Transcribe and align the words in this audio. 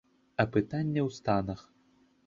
А 0.43 0.45
пытанне 0.55 1.01
ў 1.07 1.21
станах. 1.21 1.61